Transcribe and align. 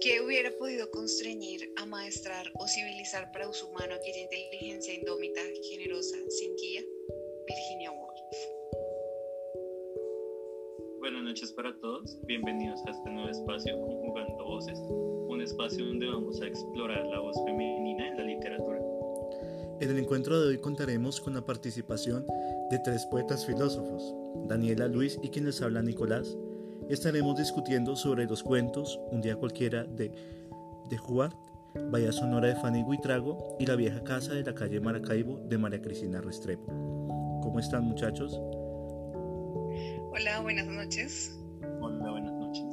¿Qué 0.00 0.20
hubiera 0.20 0.52
podido 0.58 0.88
constreñir, 0.92 1.72
amaestrar 1.76 2.46
o 2.60 2.68
civilizar 2.68 3.32
para 3.32 3.48
uso 3.48 3.66
humano 3.66 3.96
aquella 3.96 4.20
inteligencia 4.20 4.94
indómita, 4.94 5.40
generosa, 5.68 6.16
sin 6.28 6.54
guía? 6.54 6.82
Virginia 7.48 7.90
Woolf. 7.90 8.36
Buenas 11.00 11.24
noches 11.24 11.50
para 11.50 11.76
todos, 11.80 12.16
bienvenidos 12.26 12.80
a 12.86 12.92
este 12.92 13.10
nuevo 13.10 13.28
espacio 13.28 13.76
Conjugando 13.80 14.44
Voces, 14.44 14.78
un 14.78 15.42
espacio 15.42 15.84
donde 15.84 16.06
vamos 16.06 16.40
a 16.42 16.46
explorar 16.46 17.04
la 17.06 17.18
voz 17.18 17.36
femenina 17.44 18.06
en 18.06 18.16
la 18.18 18.22
literatura. 18.22 18.78
En 19.80 19.90
el 19.90 19.98
encuentro 19.98 20.40
de 20.40 20.48
hoy 20.48 20.58
contaremos 20.58 21.20
con 21.20 21.34
la 21.34 21.44
participación 21.44 22.24
de 22.70 22.78
tres 22.84 23.04
poetas 23.06 23.44
filósofos, 23.44 24.14
Daniela, 24.46 24.86
Luis 24.86 25.18
y 25.24 25.30
quien 25.30 25.46
les 25.46 25.60
habla 25.60 25.82
Nicolás. 25.82 26.36
Estaremos 26.88 27.36
discutiendo 27.36 27.96
sobre 27.96 28.24
los 28.24 28.42
cuentos 28.42 28.98
Un 29.10 29.20
día 29.20 29.36
cualquiera 29.36 29.84
de, 29.84 30.10
de 30.88 30.98
Huart, 31.06 31.36
Vaya 31.90 32.10
Sonora 32.12 32.48
de 32.48 32.56
Fanny 32.56 32.82
Guitrago 32.82 33.56
y 33.58 33.66
La 33.66 33.76
vieja 33.76 34.02
casa 34.02 34.32
de 34.32 34.42
la 34.42 34.54
calle 34.54 34.80
Maracaibo 34.80 35.38
de 35.38 35.58
María 35.58 35.82
Cristina 35.82 36.22
Restrepo. 36.22 36.64
¿Cómo 37.42 37.60
están 37.60 37.84
muchachos? 37.84 38.40
Hola, 40.10 40.40
buenas 40.40 40.66
noches. 40.66 41.38
Hola, 41.82 42.10
buenas 42.10 42.32
noches. 42.32 42.64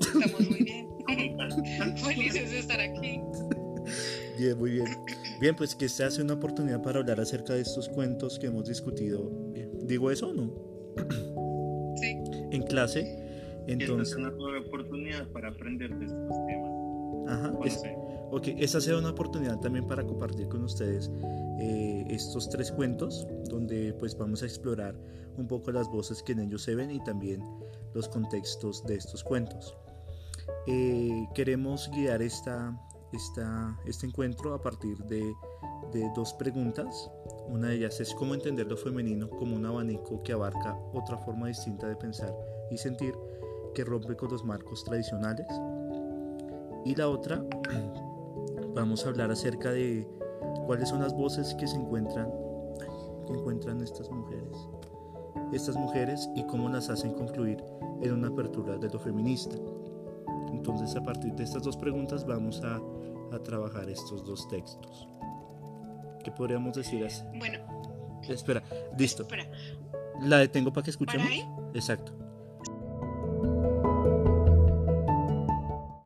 Estamos 0.00 0.48
muy 0.48 0.62
bien. 0.62 0.88
Felices 1.98 2.50
de 2.52 2.58
estar 2.58 2.80
aquí. 2.80 3.20
Bien, 4.38 4.58
muy 4.58 4.70
bien. 4.70 4.86
Bien, 5.40 5.54
pues 5.54 5.74
que 5.74 5.90
se 5.90 6.04
hace 6.04 6.22
una 6.22 6.32
oportunidad 6.34 6.80
para 6.82 7.00
hablar 7.00 7.20
acerca 7.20 7.52
de 7.52 7.60
estos 7.60 7.90
cuentos 7.90 8.38
que 8.38 8.46
hemos 8.46 8.66
discutido. 8.66 9.30
¿Digo 9.82 10.10
eso 10.10 10.30
o 10.30 10.32
no? 10.32 10.74
En 12.54 12.62
clase. 12.62 13.62
Entonces, 13.66 14.10
es 14.10 14.16
una 14.16 14.28
oportunidad 14.66 15.26
para 15.28 15.48
aprender 15.48 15.94
de 15.98 16.04
estos 16.06 16.46
temas. 16.46 16.70
ajá, 17.28 17.54
es- 17.64 17.82
ok, 18.30 18.48
esa 18.58 18.80
será 18.80 18.98
una 18.98 19.10
oportunidad 19.10 19.58
también 19.60 19.86
para 19.86 20.04
compartir 20.04 20.48
con 20.48 20.62
ustedes 20.64 21.10
eh, 21.60 22.04
estos 22.10 22.50
tres 22.50 22.70
cuentos, 22.72 23.26
donde 23.48 23.94
pues 23.94 24.16
vamos 24.18 24.42
a 24.42 24.46
explorar 24.46 24.94
un 25.36 25.46
poco 25.48 25.72
las 25.72 25.88
voces 25.88 26.22
que 26.22 26.32
en 26.32 26.40
ellos 26.40 26.62
se 26.62 26.74
ven 26.74 26.90
y 26.90 27.02
también 27.04 27.42
los 27.94 28.08
contextos 28.08 28.84
de 28.86 28.96
estos 28.96 29.24
cuentos. 29.24 29.74
Eh, 30.66 31.26
queremos 31.34 31.90
guiar 31.94 32.20
esta, 32.22 32.78
esta, 33.12 33.78
este 33.86 34.06
encuentro 34.06 34.52
a 34.54 34.60
partir 34.60 34.98
de, 35.04 35.22
de 35.92 36.10
dos 36.14 36.34
preguntas. 36.34 37.10
Una 37.48 37.68
de 37.68 37.76
ellas 37.76 38.00
es 38.00 38.14
cómo 38.14 38.34
entender 38.34 38.66
lo 38.66 38.76
femenino 38.76 39.28
como 39.28 39.56
un 39.56 39.66
abanico 39.66 40.22
que 40.22 40.32
abarca 40.32 40.78
otra 40.92 41.18
forma 41.18 41.48
distinta 41.48 41.86
de 41.86 41.96
pensar 41.96 42.34
y 42.70 42.78
sentir 42.78 43.14
que 43.74 43.84
rompe 43.84 44.16
con 44.16 44.30
los 44.30 44.44
marcos 44.44 44.84
tradicionales. 44.84 45.46
Y 46.84 46.94
la 46.94 47.08
otra, 47.08 47.44
vamos 48.74 49.04
a 49.04 49.08
hablar 49.08 49.30
acerca 49.30 49.72
de 49.72 50.06
cuáles 50.66 50.88
son 50.88 51.00
las 51.00 51.14
voces 51.14 51.54
que 51.54 51.66
se 51.66 51.76
encuentran, 51.76 52.30
que 53.26 53.32
encuentran 53.32 53.80
estas 53.82 54.10
mujeres. 54.10 54.68
Estas 55.52 55.76
mujeres 55.76 56.28
y 56.34 56.44
cómo 56.44 56.68
las 56.68 56.88
hacen 56.88 57.12
confluir 57.12 57.62
en 58.00 58.12
una 58.12 58.28
apertura 58.28 58.76
de 58.76 58.88
lo 58.88 58.98
feminista. 58.98 59.56
Entonces 60.52 60.94
a 60.96 61.02
partir 61.02 61.34
de 61.34 61.44
estas 61.44 61.62
dos 61.62 61.76
preguntas 61.76 62.24
vamos 62.24 62.62
a, 62.62 62.80
a 63.32 63.38
trabajar 63.42 63.88
estos 63.88 64.24
dos 64.24 64.48
textos. 64.48 65.08
¿Qué 66.24 66.32
podríamos 66.32 66.74
decir 66.74 67.04
así? 67.04 67.22
Bueno, 67.38 67.60
Espera, 68.28 68.62
listo. 68.98 69.22
espera. 69.22 69.46
La 70.22 70.38
detengo 70.38 70.72
para 70.72 70.84
que 70.84 70.90
escuchemos. 70.90 71.28
Exacto. 71.74 72.12